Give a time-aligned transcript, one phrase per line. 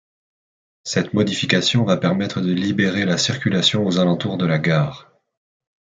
[0.83, 5.11] Cette modification va permettre de libérer la circulation aux alentours de la gare.